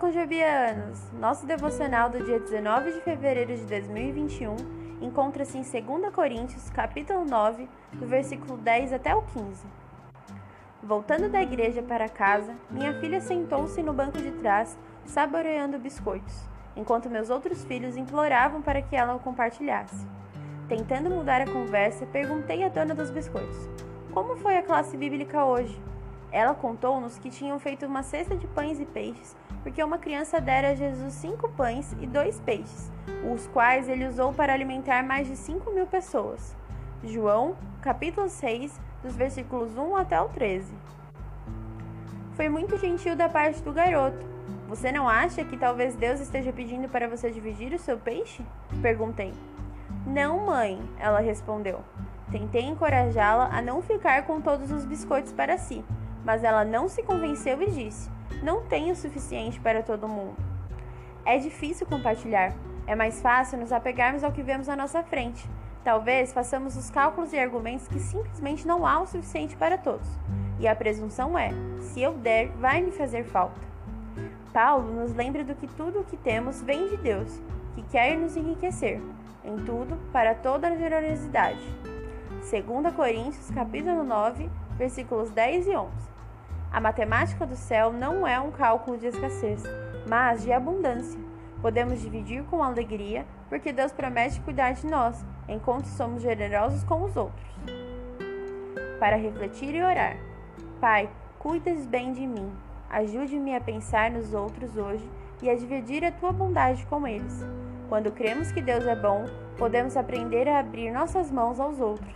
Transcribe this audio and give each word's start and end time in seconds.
Conjobianos! 0.00 1.12
Nosso 1.12 1.44
devocional 1.44 2.08
do 2.08 2.24
dia 2.24 2.40
19 2.40 2.90
de 2.90 3.00
fevereiro 3.02 3.54
de 3.54 3.66
2021 3.66 4.56
encontra-se 5.02 5.58
em 5.58 5.62
2 5.62 6.10
Coríntios, 6.10 6.70
capítulo 6.70 7.26
9, 7.26 7.68
do 7.92 8.06
versículo 8.06 8.56
10 8.56 8.94
até 8.94 9.14
o 9.14 9.20
15. 9.20 9.66
Voltando 10.82 11.28
da 11.28 11.42
igreja 11.42 11.82
para 11.82 12.08
casa, 12.08 12.56
minha 12.70 12.98
filha 12.98 13.20
sentou-se 13.20 13.82
no 13.82 13.92
banco 13.92 14.16
de 14.16 14.30
trás, 14.30 14.78
saboreando 15.04 15.78
biscoitos, 15.78 16.48
enquanto 16.74 17.10
meus 17.10 17.28
outros 17.28 17.62
filhos 17.66 17.94
imploravam 17.94 18.62
para 18.62 18.80
que 18.80 18.96
ela 18.96 19.16
o 19.16 19.20
compartilhasse. 19.20 20.06
Tentando 20.66 21.10
mudar 21.10 21.42
a 21.42 21.50
conversa, 21.50 22.06
perguntei 22.06 22.64
à 22.64 22.70
dona 22.70 22.94
dos 22.94 23.10
biscoitos: 23.10 23.68
Como 24.14 24.34
foi 24.38 24.56
a 24.56 24.62
classe 24.62 24.96
bíblica 24.96 25.44
hoje? 25.44 25.87
Ela 26.30 26.54
contou-nos 26.54 27.18
que 27.18 27.30
tinham 27.30 27.58
feito 27.58 27.86
uma 27.86 28.02
cesta 28.02 28.36
de 28.36 28.46
pães 28.46 28.78
e 28.78 28.84
peixes, 28.84 29.36
porque 29.62 29.82
uma 29.82 29.98
criança 29.98 30.40
dera 30.40 30.70
a 30.70 30.74
Jesus 30.74 31.14
cinco 31.14 31.48
pães 31.50 31.94
e 32.00 32.06
dois 32.06 32.38
peixes, 32.40 32.90
os 33.32 33.46
quais 33.46 33.88
ele 33.88 34.06
usou 34.06 34.32
para 34.32 34.52
alimentar 34.52 35.02
mais 35.02 35.26
de 35.26 35.36
cinco 35.36 35.70
mil 35.70 35.86
pessoas. 35.86 36.56
João, 37.02 37.56
capítulo 37.80 38.28
6, 38.28 38.78
dos 39.02 39.16
versículos 39.16 39.76
1 39.76 39.96
até 39.96 40.20
o 40.20 40.28
13. 40.28 40.72
Foi 42.34 42.48
muito 42.48 42.76
gentil 42.76 43.16
da 43.16 43.28
parte 43.28 43.62
do 43.62 43.72
garoto. 43.72 44.26
Você 44.68 44.92
não 44.92 45.08
acha 45.08 45.44
que 45.44 45.56
talvez 45.56 45.96
Deus 45.96 46.20
esteja 46.20 46.52
pedindo 46.52 46.88
para 46.88 47.08
você 47.08 47.30
dividir 47.30 47.72
o 47.72 47.78
seu 47.78 47.96
peixe? 47.96 48.44
Perguntei. 48.82 49.32
Não, 50.06 50.46
mãe, 50.46 50.78
ela 50.98 51.20
respondeu. 51.20 51.80
Tentei 52.30 52.62
encorajá-la 52.62 53.48
a 53.50 53.62
não 53.62 53.80
ficar 53.80 54.24
com 54.24 54.40
todos 54.40 54.70
os 54.70 54.84
biscoitos 54.84 55.32
para 55.32 55.56
si, 55.56 55.82
mas 56.28 56.44
ela 56.44 56.62
não 56.62 56.90
se 56.90 57.02
convenceu 57.02 57.62
e 57.62 57.70
disse: 57.70 58.10
Não 58.42 58.60
tenho 58.66 58.92
o 58.92 58.96
suficiente 58.96 59.58
para 59.58 59.82
todo 59.82 60.06
mundo. 60.06 60.36
É 61.24 61.38
difícil 61.38 61.86
compartilhar. 61.86 62.52
É 62.86 62.94
mais 62.94 63.22
fácil 63.22 63.56
nos 63.56 63.72
apegarmos 63.72 64.22
ao 64.22 64.30
que 64.30 64.42
vemos 64.42 64.68
à 64.68 64.76
nossa 64.76 65.02
frente. 65.02 65.48
Talvez 65.82 66.30
façamos 66.30 66.76
os 66.76 66.90
cálculos 66.90 67.32
e 67.32 67.38
argumentos 67.38 67.88
que 67.88 67.98
simplesmente 67.98 68.66
não 68.66 68.86
há 68.86 69.00
o 69.00 69.06
suficiente 69.06 69.56
para 69.56 69.78
todos. 69.78 70.06
E 70.60 70.68
a 70.68 70.76
presunção 70.76 71.38
é: 71.38 71.48
se 71.80 72.02
eu 72.02 72.12
der, 72.12 72.48
vai 72.58 72.82
me 72.82 72.92
fazer 72.92 73.24
falta. 73.24 73.58
Paulo 74.52 74.92
nos 74.92 75.14
lembra 75.14 75.42
do 75.42 75.54
que 75.54 75.66
tudo 75.66 76.00
o 76.00 76.04
que 76.04 76.18
temos 76.18 76.60
vem 76.60 76.88
de 76.88 76.98
Deus, 76.98 77.40
que 77.74 77.82
quer 77.84 78.18
nos 78.18 78.36
enriquecer 78.36 79.00
em 79.42 79.56
tudo 79.64 79.96
para 80.12 80.34
toda 80.34 80.68
a 80.68 80.76
generosidade. 80.76 81.64
2 82.50 82.94
Coríntios 82.94 83.50
capítulo 83.50 84.04
9, 84.04 84.50
versículos 84.76 85.30
10 85.30 85.68
e 85.68 85.74
11. 85.74 86.17
A 86.70 86.80
matemática 86.80 87.46
do 87.46 87.56
céu 87.56 87.92
não 87.92 88.26
é 88.26 88.38
um 88.38 88.50
cálculo 88.50 88.98
de 88.98 89.06
escassez, 89.06 89.62
mas 90.06 90.42
de 90.42 90.52
abundância. 90.52 91.18
Podemos 91.62 92.00
dividir 92.00 92.44
com 92.44 92.62
alegria, 92.62 93.24
porque 93.48 93.72
Deus 93.72 93.90
promete 93.90 94.40
cuidar 94.40 94.72
de 94.72 94.86
nós, 94.86 95.24
enquanto 95.48 95.86
somos 95.86 96.22
generosos 96.22 96.84
com 96.84 97.02
os 97.02 97.16
outros. 97.16 97.48
Para 99.00 99.16
refletir 99.16 99.74
e 99.74 99.82
orar. 99.82 100.16
Pai, 100.80 101.08
cuidas 101.38 101.86
bem 101.86 102.12
de 102.12 102.26
mim. 102.26 102.52
Ajude-me 102.90 103.56
a 103.56 103.60
pensar 103.60 104.10
nos 104.10 104.34
outros 104.34 104.76
hoje 104.76 105.08
e 105.42 105.48
a 105.48 105.56
dividir 105.56 106.04
a 106.04 106.12
tua 106.12 106.32
bondade 106.32 106.84
com 106.86 107.06
eles. 107.06 107.44
Quando 107.88 108.12
cremos 108.12 108.52
que 108.52 108.60
Deus 108.60 108.86
é 108.86 108.94
bom, 108.94 109.24
podemos 109.56 109.96
aprender 109.96 110.48
a 110.48 110.58
abrir 110.58 110.90
nossas 110.90 111.30
mãos 111.30 111.58
aos 111.58 111.80
outros. 111.80 112.14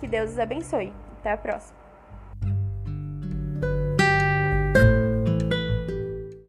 Que 0.00 0.08
Deus 0.08 0.30
os 0.30 0.38
abençoe. 0.38 0.92
Até 1.20 1.32
a 1.32 1.36
próxima. 1.36 1.78